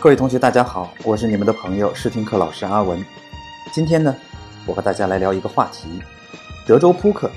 [0.00, 3.04] 各位同学，大家好，我是你们的朋友试听课老师阿文。
[3.70, 4.16] 今天呢，
[4.64, 6.00] 我和大家来聊一个话题：
[6.66, 7.30] 德州扑克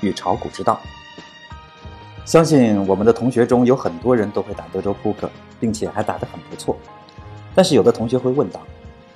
[0.00, 0.80] 与炒股之道。
[2.24, 5.30] 相信我们的同学中有很多人都会打德州扑克，
[5.60, 6.76] 并且还打得很不错。
[7.54, 8.62] 但是有的同学会问道：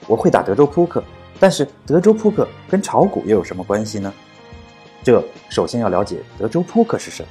[0.06, 1.02] 我会打德州扑克，
[1.40, 4.14] 但是德州扑克跟炒股又有什么关系呢？
[5.02, 7.28] 这首先要了解德州扑克是什么。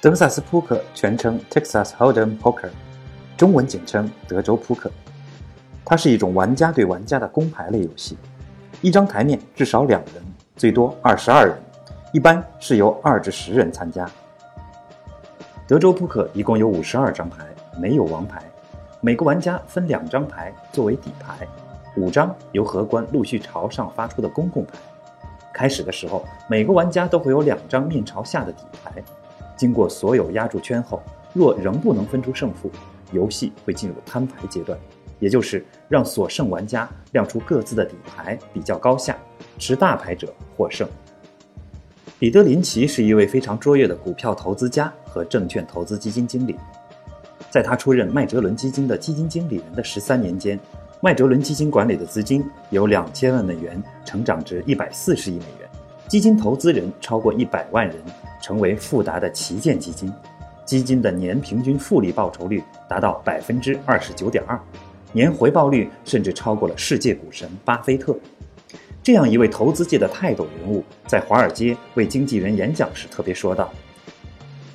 [0.00, 2.70] 德克萨斯扑克全称 Texas Hold'em Poker，
[3.40, 4.90] 中文简称德州扑克。
[5.82, 8.18] 它是一种玩家对玩家的公牌类游戏，
[8.82, 10.22] 一张台面至少两人，
[10.56, 11.56] 最多二十二人，
[12.12, 14.06] 一般是由二至十人参加。
[15.66, 17.46] 德州扑克一共有五十二张牌，
[17.78, 18.42] 没有王牌，
[19.00, 21.48] 每个玩家分两张牌作为底牌，
[21.96, 24.72] 五张由荷官陆续朝上发出的公共牌。
[25.50, 29.02] 开始的时候，每个玩家都会有两张面朝下的底牌。
[29.56, 32.70] 经过所有压住圈后，若仍不能分出胜负，
[33.12, 34.78] 游戏会进入摊牌阶段，
[35.18, 39.16] 也就是让所剩玩家亮出各自的底牌比较高下，
[39.58, 40.88] 持大牌者获胜。
[42.18, 46.56] 彼得林奇是一位非常卓越的股票投资家和证券投资基金经理，
[47.50, 50.58] 在他出任麦哲伦基金的基金经理人的十三年间，
[51.00, 55.68] 麦哲伦基金管理的资金由两千万美元成长至一百四十亿美元，
[56.08, 57.96] 基金投资人超过一百万人。
[58.42, 60.10] 成为富达的旗舰基金，
[60.70, 64.56] 基金的年平均复利报酬率达到百分之二十九点二，
[65.12, 68.16] 年回报率甚至超过了世界股神巴菲特。
[69.02, 73.68] 这样一位投资界的泰斗人物，在华尔街为经纪人演讲时特别说道：“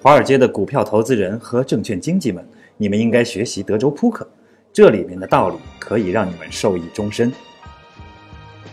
[0.04, 4.28] 华尔街的股票投资人和证券经纪们，你们应该学习德州扑克，
[4.74, 7.32] 这里面的道理可以让你们受益终身。”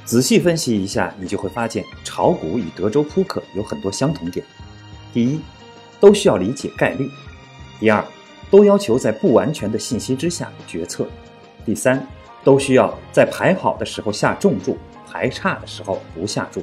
[0.05, 4.45] 仔细分析一下，你就会发现炒股与德州扑克有很多相同点。
[5.15, 5.41] 第一，
[6.03, 7.07] 都需要理解概率；
[7.79, 8.05] 第二，
[8.51, 11.05] 都要求在不完全的信息之下决策；
[11.65, 12.05] 第三，
[12.43, 14.77] 都需要在排好的时候下重注，
[15.09, 16.61] 排差的时候不下注；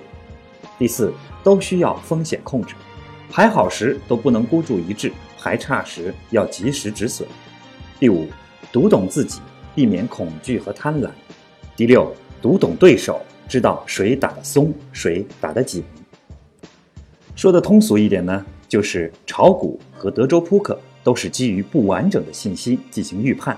[0.78, 2.76] 第四，都需要风险控制，
[3.32, 7.24] 排好时都不能孤注一掷，排差时要及时止损；
[7.98, 8.28] 第五，
[8.74, 9.40] 读懂自己，
[9.74, 11.08] 避免恐惧和贪婪；
[11.78, 15.82] 第六，读懂对手，知道谁打得松，谁打得紧。
[17.38, 23.58] 说的通俗一点呢，就是炒股和德州扑克都是基于不完整的信息进行预判。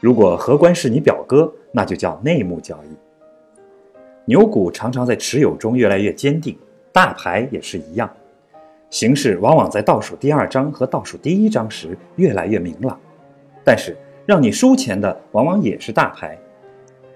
[0.00, 2.96] 如果荷官是你表哥，那就叫内幕交易。
[4.24, 6.56] 牛股常常在持有中越来越坚定，
[6.92, 8.08] 大牌也是一样，
[8.88, 12.98] 形势往往在倒数第二章和倒数第一章时越来越明朗。
[13.64, 16.38] 但是让你输钱的往往也是大牌，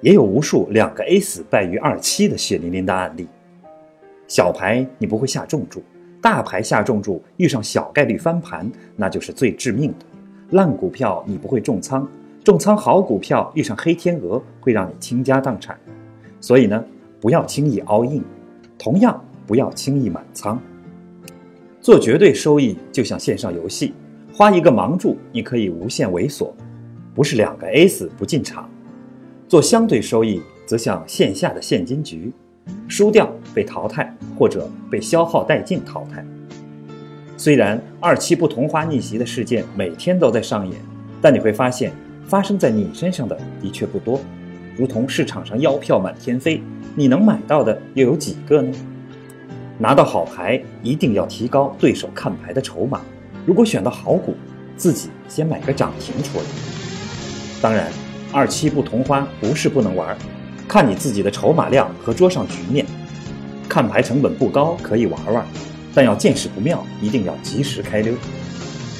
[0.00, 3.28] 也有无数两个 A 死败于二七的血淋淋的案例。
[4.26, 5.82] 小牌你不会下重注，
[6.20, 10.06] 大牌下重注遇上小概率翻盘，那就是最致命的。
[10.50, 12.08] 烂股票你不会重仓，
[12.42, 15.78] 重仓好股票遇上黑天鹅会让你倾家荡产。
[16.40, 16.84] 所以呢，
[17.20, 18.24] 不要轻易 all in，
[18.78, 20.60] 同样不要轻易满仓。
[21.80, 23.94] 做绝对收益就像线上游戏，
[24.32, 26.50] 花一个盲注你可以无限猥琐，
[27.14, 28.68] 不是两个 A 死不进场。
[29.46, 32.32] 做相对收益则像线下的现金局。
[32.88, 36.24] 输掉被淘汰，或者被消耗殆尽淘汰。
[37.36, 40.80] 虽然二期不同花逆袭的事件每天都在上演，
[41.20, 41.92] 但你会发现
[42.26, 44.20] 发生在你身上的的确不多。
[44.76, 46.62] 如同市场上妖票满天飞，
[46.94, 48.72] 你能买到的又有几个呢？
[49.78, 53.00] 拿到好牌一定要提高对手看牌的筹码。
[53.46, 54.34] 如果选到好股，
[54.76, 56.44] 自己先买个涨停出来。
[57.62, 57.88] 当然，
[58.32, 60.16] 二期不同花不是不能玩。
[60.68, 62.84] 看你自己的筹码量和桌上局面，
[63.66, 65.46] 看牌成本不高，可以玩玩，
[65.94, 68.14] 但要见势不妙，一定要及时开溜。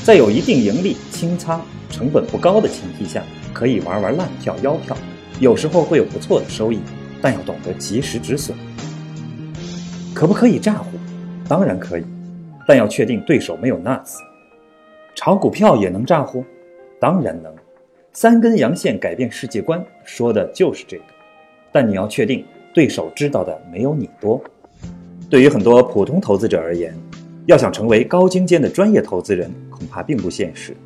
[0.03, 4.97] 在有一定盈利、清仓、成本不高的前提下，可以玩玩烂票、腰票，
[5.41, 6.81] 有时候会有不错的收益，
[7.21, 8.57] 但要懂得及时止损。
[10.15, 10.99] 可不可以炸呼？
[11.47, 12.05] 当然可以，
[12.67, 14.17] 但要确定对手没有 nuts。
[15.15, 16.43] 炒股票也能炸呼？
[16.99, 17.55] 当然能。
[18.15, 21.05] 三根阳线改变世界观，说的就是这个。
[21.73, 22.45] 但你要确定
[22.75, 24.43] 对手知道的没有你多。
[25.31, 26.95] 对于很多普通投资者而言，
[27.47, 30.77] 要想成为高精尖的专业投资人，恐怕并不现实。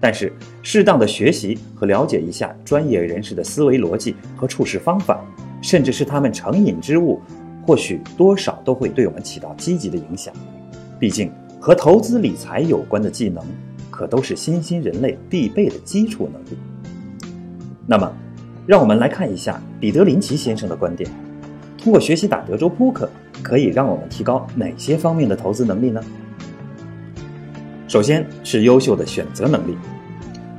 [0.00, 0.32] 但是，
[0.62, 5.24] 适当的学习和了解一下专业人士的思维逻辑和处事方法，
[5.60, 7.20] 甚至是他们成瘾之物，
[7.66, 10.32] 或许多少都会对我们起到积极的影响。
[11.00, 13.44] 毕竟，和投资理财有关的技能，
[13.90, 16.56] 可都是新兴人类必备的基础能力。
[17.84, 18.12] 那么，
[18.68, 21.10] 让我们来看一下彼得林奇先生的观点：
[21.82, 23.08] 通过学习打德州扑克，
[23.42, 26.02] 可以让我们提高哪些方面的投资能力呢？
[27.88, 29.74] 首先是优秀的选择能力。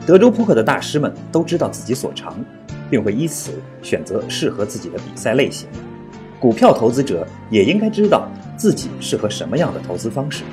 [0.07, 2.35] 德州扑克的大师们都知道自己所长，
[2.89, 3.51] 并会依此
[3.83, 5.69] 选择适合自己的比赛类型。
[6.39, 8.27] 股票投资者也应该知道
[8.57, 10.44] 自己适合什么样的投资方式，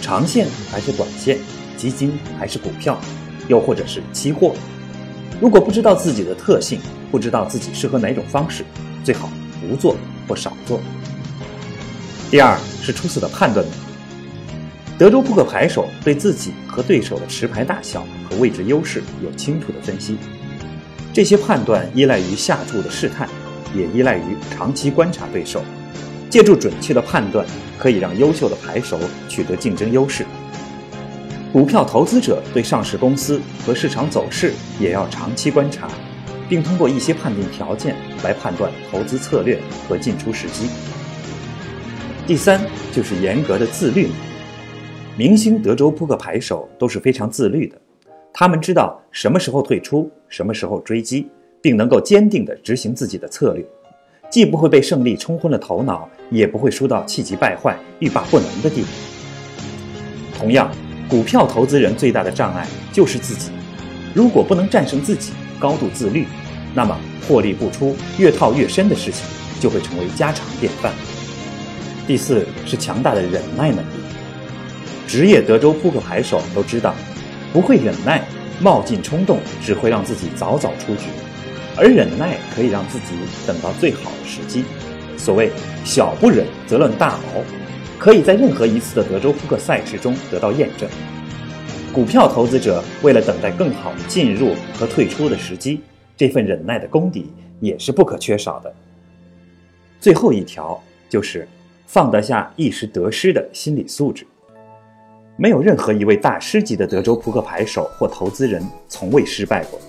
[0.00, 1.36] 长线还是短线，
[1.76, 2.98] 基金还是股票，
[3.48, 4.54] 又或者是期货。
[5.40, 6.80] 如果不知道自己的特性，
[7.10, 8.64] 不知道自己适合哪种方式，
[9.04, 9.30] 最好
[9.60, 9.96] 不做
[10.26, 10.80] 或少做。
[12.30, 13.78] 第二是出色的判断能力。
[14.98, 20.16] 德州扑克牌手对自己和对手的持牌大小和位置优势有清楚的分析，
[21.12, 23.28] 这些判断依赖于下注的试探，
[23.74, 25.62] 也依赖于长期观察对手。
[26.30, 27.46] 借助准确的判断，
[27.78, 30.24] 可以让优秀的牌手取得竞争优势。
[31.52, 35.88] 股票投资者对上市公司和市场走势也要长期观察，
[36.48, 39.58] 并通过一些判定条件来判断投资策略
[39.88, 40.68] 和进出时机。
[42.26, 42.60] 第三
[42.92, 44.08] 就是严格的自律。
[45.16, 47.80] 明星德州扑克牌手都是非常自律的，
[48.34, 51.26] 他们知道什么时候退出，什么时候追击，
[51.62, 53.64] 并能够坚定地执行自己的策略，
[54.28, 58.88] 既不会被胜利冲昏了头脑，也不会输到气急败坏、欲罢不能的地步。
[60.36, 60.70] 同样，
[61.08, 63.50] 股票投资人最大的障碍就是自己，
[64.12, 66.26] 如果不能战胜自己，高度自律，
[66.74, 69.24] 那么获利不出、越套越深的事情
[69.60, 70.92] 就会成为家常便饭。
[72.06, 73.88] 第四是强大的忍耐能力。
[75.06, 76.94] 职业德州扑克牌手都知道，
[77.52, 78.24] 不会忍耐、
[78.60, 81.02] 冒进冲动只会让自己早早出局，
[81.76, 83.14] 而忍耐可以让自己
[83.46, 84.64] 等到最好的时机。
[85.16, 85.50] 所谓
[85.84, 87.44] “小不忍则乱大谋”，
[87.98, 90.88] 可以在任何一次的德州扑克赛事中得到验证。
[91.92, 95.80] 股票投资者为了等待更好的进入和退出的时机，
[96.16, 98.72] 这份忍耐的功底也是不可缺少的。
[99.98, 100.78] 最后一条
[101.08, 101.48] 就是
[101.86, 104.26] 放得下一时得失的心理素质。
[105.38, 109.80] 没有任何一位大师级的德州扑克牌手或投资人从未失败过，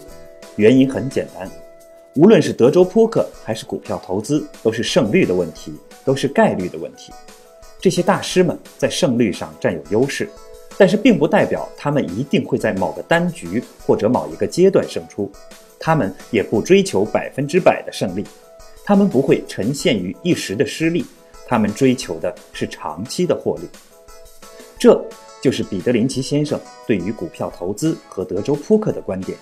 [0.55, 1.49] 原因很简单，
[2.15, 5.73] 无论是德州扑克还是股票投资，都是胜率的问题，
[6.05, 7.11] 都是概率的问题。
[7.79, 10.29] 这些大师们在胜率上占有优势，
[10.77, 15.31] 但是并不代表他们一定会在某个单局或者某一个阶段胜出，
[15.79, 18.23] 他们也不追求百分之百的胜利，
[18.83, 21.05] 他们不会沉陷于一时的失利，
[21.47, 23.69] 他们追求的是长期的获利。
[24.79, 25.03] 这。
[25.39, 29.37] 就是彼得林奇先生对于股票投资和德州扑克的观点。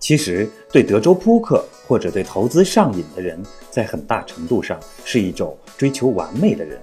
[0.00, 3.40] 其实，对德州扑克或者对投资上瘾的人，
[3.70, 6.80] 在很大程度上是一种追求完美的人。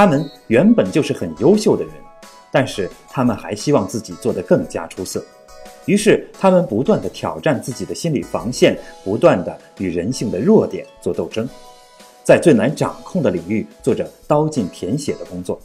[0.00, 1.92] 他们原本就是很优秀的人，
[2.50, 5.22] 但是他们还希望自己做得更加出色。
[5.84, 11.46] 于是，他们不断地挑战自己的心理防线，不断地与人性的弱点做斗争，
[12.24, 15.60] 在最难掌控的领域做着刀尽舔血的工作。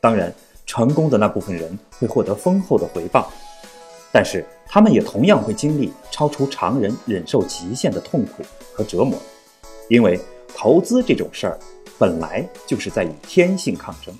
[0.00, 0.32] 当然。
[0.64, 3.32] 成功的那部分人会获得丰厚的回报，
[4.12, 8.42] 但是他们也同样会经历超出常人忍受极限的痛苦
[8.74, 9.18] 和折磨，
[9.88, 10.20] 因为
[10.54, 11.58] 投资这种事儿
[11.98, 14.14] 本来就是在与天性抗争。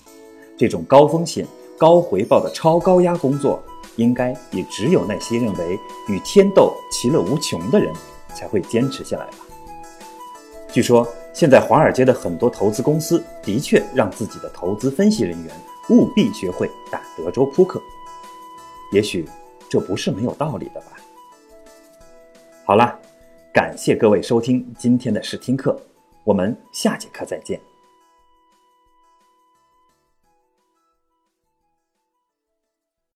[0.56, 1.46] 这种高风险
[1.78, 3.62] 高回报的超高压工作，
[3.96, 5.78] 应该也只有那些认为
[6.08, 7.92] 与天斗其乐无穷的人
[8.34, 9.38] 才会坚持下来吧。
[10.72, 15.54] 据说，现在华尔街的很多投资公司的确让自己的投资分析人员。
[15.90, 17.80] 务必学会打德州扑克，
[18.92, 19.26] 也许
[19.70, 20.88] 这不是没有道理的吧。
[22.62, 22.94] 好了，
[23.54, 25.80] 感谢各位收听今天的试听课，
[26.28, 27.58] 我们下节课再见。